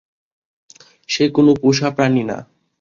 সে 1.09 1.23
কোন 1.29 1.47
পোষা 1.61 1.89
প্রানী 1.89 2.23
না। 2.23 2.37